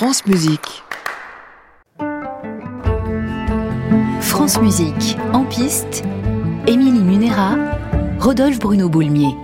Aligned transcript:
France 0.00 0.24
Musique. 0.24 0.82
France 4.22 4.58
Musique, 4.62 5.18
en 5.34 5.44
piste, 5.44 6.04
Émilie 6.66 7.02
Munera, 7.02 7.56
Rodolphe 8.18 8.58
Bruno 8.60 8.88
Boulmier. 8.88 9.36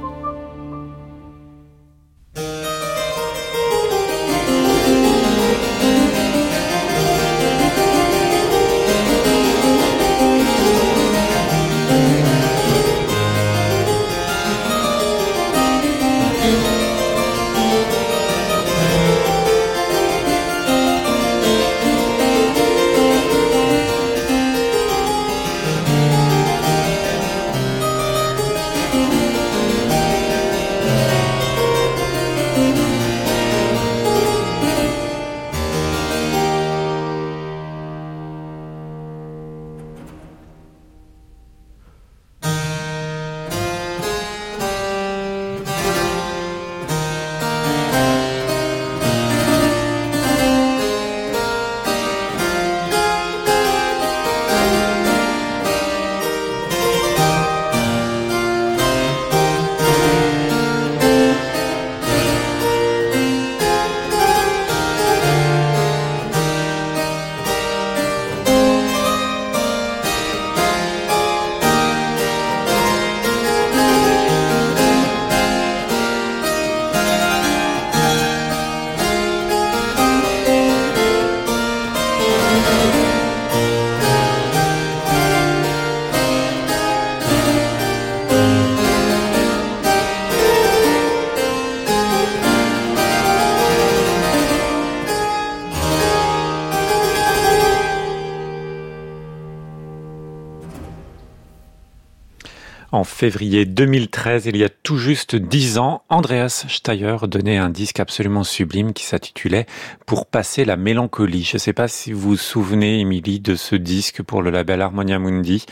En 102.93 103.03
février 103.03 103.65
2013, 103.65 104.47
il 104.47 104.57
y 104.57 104.63
a 104.63 104.69
tout 104.69 104.97
juste 104.97 105.35
dix 105.35 105.77
ans, 105.77 106.05
Andreas 106.09 106.67
Steyer 106.69 107.17
donnait 107.25 107.57
un 107.57 107.69
disque 107.69 107.99
absolument 107.99 108.45
sublime 108.45 108.93
qui 108.93 109.05
s'intitulait 109.05 109.67
Pour 110.07 110.27
passer 110.27 110.65
la 110.65 110.77
mélancolie. 110.77 111.43
Je 111.43 111.57
ne 111.57 111.59
sais 111.59 111.73
pas 111.73 111.89
si 111.89 112.13
vous 112.13 112.21
vous 112.21 112.37
souvenez, 112.37 113.01
Émilie, 113.01 113.41
de 113.41 113.57
ce 113.57 113.75
disque 113.75 114.23
pour 114.23 114.41
le 114.41 114.51
label 114.51 114.83
Harmonia 114.83 115.19
Mundi, 115.19 115.67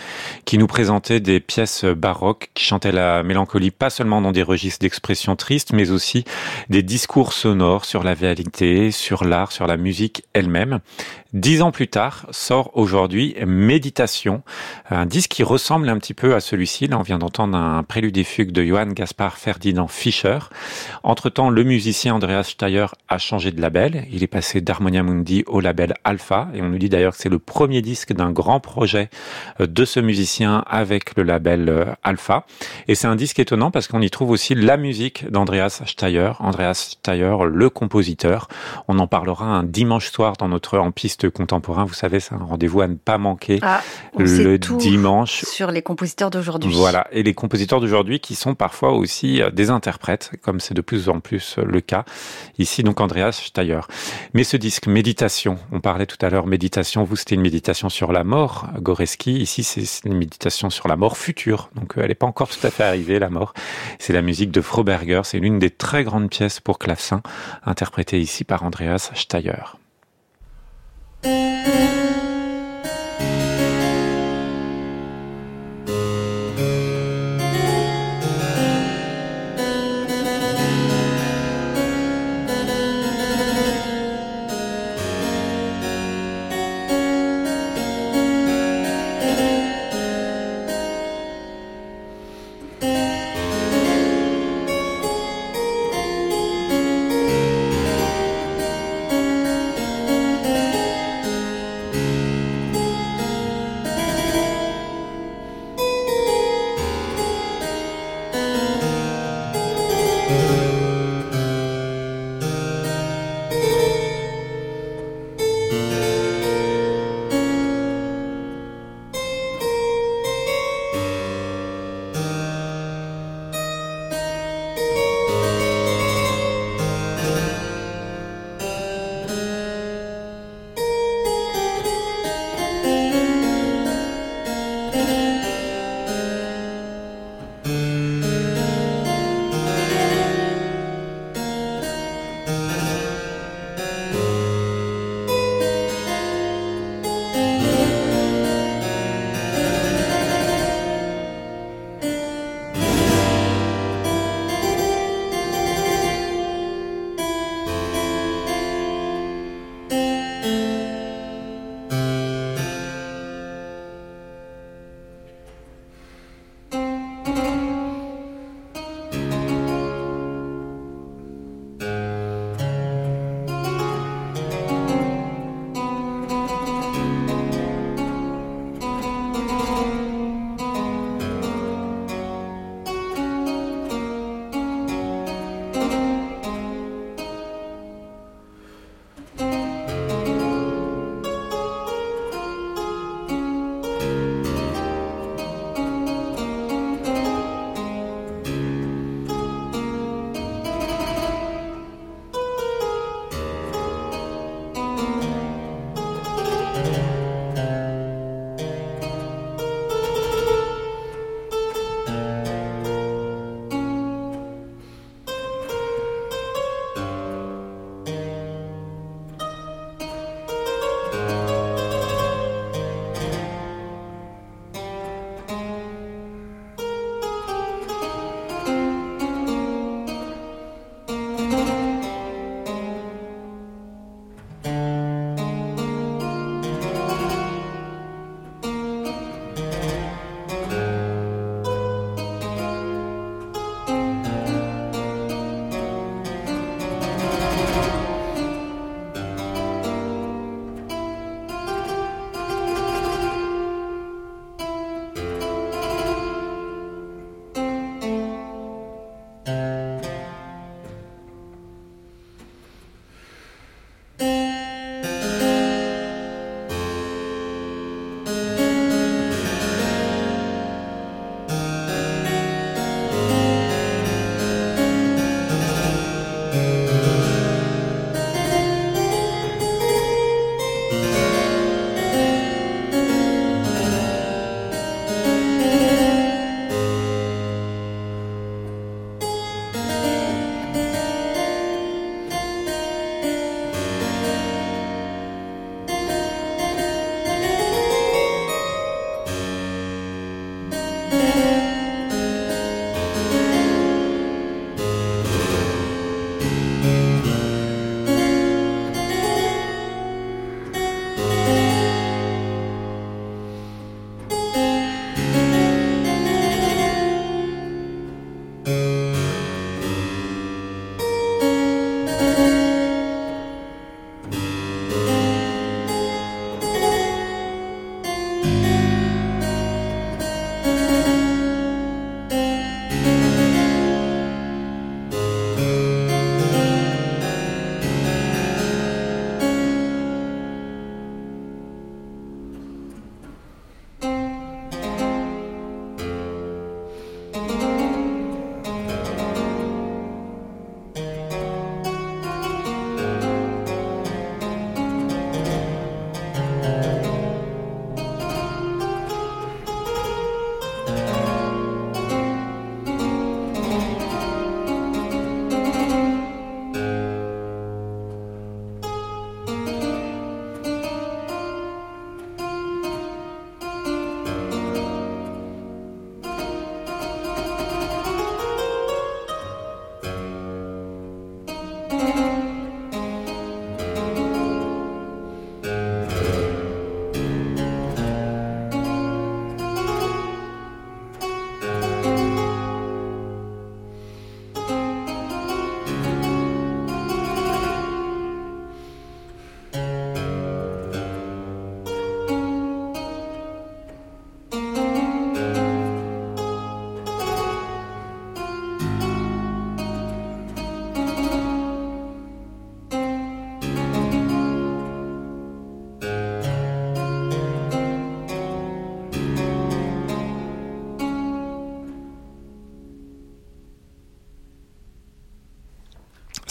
qui 0.45 0.59
nous 0.59 0.67
présentait 0.67 1.21
des 1.21 1.39
pièces 1.39 1.85
baroques 1.85 2.51
qui 2.53 2.65
chantaient 2.65 2.91
la 2.91 3.23
mélancolie, 3.23 3.71
pas 3.71 3.91
seulement 3.91 4.21
dans 4.21 4.33
des 4.33 4.43
registres 4.43 4.81
d'expression 4.81 5.37
triste, 5.37 5.73
mais 5.73 5.93
aussi 5.93 6.25
des 6.69 6.83
discours 6.83 7.33
sonores 7.33 7.85
sur 7.85 8.03
la 8.03 8.15
réalité, 8.15 8.91
sur 8.91 9.25
l'art, 9.25 9.53
sur 9.53 9.69
la 9.69 9.77
musique 9.77 10.25
elle-même. 10.33 10.81
Dix 11.33 11.63
ans 11.63 11.73
plus 11.73 11.89
tard, 11.89 12.27
sort 12.31 12.71
aujourd'hui 12.75 13.35
Méditation, 13.45 14.45
un 14.89 15.05
disque 15.05 15.33
qui 15.33 15.43
ressemble 15.43 15.89
un 15.89 15.99
petit 15.99 16.15
peu 16.15 16.35
à 16.37 16.41
celui-ci. 16.41 16.87
Là, 16.87 16.99
vient 17.05 17.19
d'entendre 17.19 17.57
un 17.57 17.83
prélude 17.83 18.17
et 18.17 18.25
fugue 18.25 18.51
de 18.51 18.65
Johann 18.65 18.93
Gaspar 18.93 19.37
Ferdinand 19.37 19.87
Fischer. 19.87 20.39
Entre-temps, 21.03 21.51
le 21.51 21.63
musicien 21.63 22.15
Andreas 22.15 22.45
Steyer 22.45 22.87
a 23.09 23.19
changé 23.19 23.53
de 23.53 23.61
label. 23.61 24.07
Il 24.11 24.23
est 24.23 24.29
passé 24.29 24.61
d'Harmonia 24.61 25.03
Mundi 25.03 25.45
au 25.47 25.61
label 25.61 25.95
Alpha. 26.03 26.49
Et 26.55 26.63
on 26.63 26.69
nous 26.69 26.79
dit 26.79 26.89
d'ailleurs 26.89 27.13
que 27.13 27.19
c'est 27.19 27.29
le 27.29 27.39
premier 27.39 27.83
disque 27.83 28.13
d'un 28.13 28.33
grand 28.33 28.59
projet 28.59 29.11
euh, 29.61 29.67
de 29.67 29.85
ce 29.85 30.01
musicien 30.01 30.65
avec 30.67 31.17
le 31.17 31.23
label 31.23 31.69
euh, 31.69 31.85
Alpha. 32.03 32.47
Et 32.89 32.95
c'est 32.95 33.07
un 33.07 33.17
disque 33.17 33.39
étonnant 33.39 33.71
parce 33.71 33.87
qu'on 33.87 34.01
y 34.01 34.11
trouve 34.11 34.31
aussi 34.31 34.55
la 34.55 34.77
musique 34.77 35.31
d'Andreas 35.31 35.83
Steyer. 35.87 36.33
Andreas 36.39 36.97
Steyer, 36.99 37.37
le 37.47 37.71
compositeur. 37.71 38.49
On 38.89 38.99
en 38.99 39.07
parlera 39.07 39.45
un 39.45 39.63
dimanche 39.63 40.11
soir 40.11 40.35
dans 40.39 40.49
notre 40.49 40.79
En 40.79 40.91
Piste 40.91 41.29
contemporain. 41.29 41.85
Vous 41.85 41.95
savez, 41.95 42.19
c'est 42.19 42.35
un 42.35 42.45
rendez-vous 42.45 42.81
à 42.81 42.89
ne 42.89 42.95
pas 42.95 43.19
manquer 43.19 43.59
ah, 43.63 43.83
le 44.17 44.57
dimanche. 44.59 45.45
Sur 45.45 45.71
les 45.71 45.83
compositeurs 45.83 46.31
d'aujourd'hui. 46.31 46.73
Voilà. 46.75 46.94
Et 47.13 47.23
les 47.23 47.35
compositeurs 47.35 47.81
d'aujourd'hui 47.81 48.21
qui 48.21 48.35
sont 48.35 48.55
parfois 48.55 48.93
aussi 48.93 49.43
euh, 49.43 49.51
des 49.51 49.71
interprètes, 49.71 50.33
comme 50.43 50.61
c'est 50.61 50.75
de 50.75 50.81
plus 50.81 51.09
en 51.09 51.21
plus 51.21 51.57
euh, 51.59 51.65
le 51.65 51.81
cas. 51.81 52.05
Ici, 52.59 52.83
donc, 52.83 53.01
Andreas 53.01 53.41
Steyer. 53.45 53.81
Mais 54.33 54.45
ce 54.45 54.57
disque, 54.57 54.87
Méditation, 54.87 55.59
on 55.73 55.81
parlait 55.81 56.07
tout 56.07 56.19
à 56.25 56.31
l'heure, 56.31 56.47
méditation, 56.47 57.05
vous, 57.05 57.17
c'était 57.17 57.35
une 57.35 57.41
méditation 57.41 57.89
sur 57.89 58.13
la 58.13 58.25
mort, 58.25 58.69
Goreski. 58.79 59.39
Ici, 59.39 59.65
c'est 59.65 60.07
une 60.07 60.17
méditation 60.17 60.71
sur 60.71 60.89
la 60.89 60.97
mort 60.97 61.17
future. 61.17 61.71
Donc, 61.75 61.97
euh, 61.97 62.03
elle 62.03 62.09
n'est 62.09 62.15
pas 62.15 62.27
encore 62.27 62.49
tout 62.49 62.65
à 62.67 62.71
fait 62.71 62.85
arrivée, 62.85 63.19
la 63.19 63.31
mort. 63.31 63.55
C'est 63.99 64.13
la 64.13 64.23
musique 64.23 64.51
de 64.51 64.61
Froberger. 64.61 65.23
C'est 65.25 65.39
l'une 65.39 65.59
des 65.59 65.71
très 65.71 66.05
grandes 66.05 66.31
pièces 66.31 66.61
pour 66.61 66.79
clavecin, 66.79 67.23
interprétée 67.65 68.21
ici 68.21 68.45
par 68.45 68.63
Andreas 68.63 69.11
Steyer. 69.15 69.53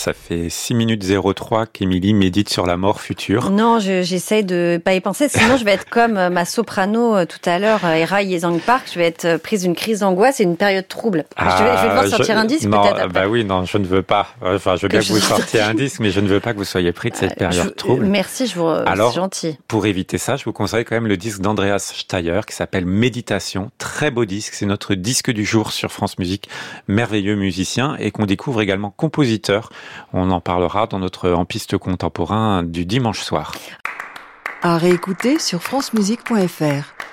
Ça 0.04 0.12
fait 0.12 0.50
6 0.50 0.74
minutes 0.74 1.06
03 1.34 1.66
qu'Émilie 1.66 2.14
médite 2.14 2.50
sur 2.50 2.66
la 2.66 2.76
mort 2.76 3.00
future. 3.00 3.52
Non, 3.52 3.80
j'essaye 3.80 4.44
de 4.44 4.78
pas 4.84 4.96
y 4.96 5.00
penser, 5.00 5.30
sinon 5.30 5.56
je 5.56 5.64
vais 5.64 5.72
être 5.72 5.90
comme 5.90 6.18
euh, 6.18 6.30
ma 6.30 6.44
soprano 6.44 7.16
euh, 7.16 7.26
tout 7.26 7.40
à 7.50 7.58
l'heure, 7.58 7.86
Era 7.86 8.22
Yezang 8.22 8.60
Park, 8.60 8.90
je 8.94 9.00
vais 9.00 9.06
être 9.06 9.38
prise 9.38 9.62
d'une 9.62 9.76
crise 9.76 10.02
d'angoisse 10.02 10.42
et 10.42 10.44
une 10.44 10.58
période 10.58 10.90
trouble. 10.90 11.24
je, 11.40 11.46
vais, 11.46 11.50
je, 11.52 11.64
vais, 11.64 11.88
devoir 11.88 12.04
ah, 12.04 12.10
sortir 12.10 12.38
un 12.38 12.44
disque 12.44 12.70
peut-être 12.70 13.14
Bah 13.14 13.30
oui, 13.30 13.46
non, 13.46 13.64
je 13.64 13.78
ne 13.78 13.86
veux 13.86 14.04
pas. 14.04 14.28
Enfin, 14.42 14.76
je 14.76 14.82
veux 14.82 14.88
bien 14.90 15.00
que, 15.00 15.06
vous 15.06 15.20
sortiez 15.20 15.62
un 15.62 15.74
disque, 15.74 16.02
mais 16.02 16.12
je 16.12 16.20
ne 16.20 16.28
veux 16.28 16.42
pas 16.42 16.52
que 16.52 16.58
vous 16.58 16.66
soyez 16.66 16.92
pris 16.92 17.10
de 17.10 17.16
cette 17.16 17.36
période 17.36 17.74
trouble. 17.74 18.06
Merci, 18.06 18.48
je 18.48 18.60
vous 18.60 18.68
Alors, 18.68 19.14
gentil. 19.14 19.58
Pour 19.70 19.86
éviter 19.86 20.18
ça, 20.18 20.36
je 20.36 20.44
vous 20.44 20.52
conseille 20.52 20.84
quand 20.84 20.96
même 20.96 21.08
le 21.08 21.16
disque 21.16 21.40
d'Andreas 21.40 21.94
Steyer 21.96 22.42
qui 22.46 22.54
s'appelle 22.54 22.86
Méditation. 22.86 23.72
Très 23.78 24.12
beau 24.12 24.26
disque, 24.26 24.54
c'est 24.54 24.66
notre 24.66 24.96
disque 24.96 25.32
du 25.32 25.46
jour 25.46 25.72
sur 25.72 25.94
France 25.94 26.20
Musique. 26.20 26.50
Merveilleux 26.90 27.36
musicien 27.36 27.96
et 28.00 28.12
qu'on 28.12 28.26
découvre 28.26 28.60
également 28.60 28.90
compositeur. 28.90 29.70
On 30.12 30.32
en 30.32 30.42
parlera 30.42 30.88
dans 30.88 31.00
notre 31.00 31.32
En 31.32 31.46
piste 31.46 31.78
contemporain 31.78 32.64
du 32.64 32.86
dimanche 32.86 33.22
soir. 33.22 33.54
À 34.62 34.78
réécouter 34.78 35.40
sur 35.40 35.62
francemusique.fr. 35.62 37.13